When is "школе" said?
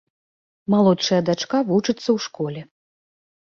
2.27-2.61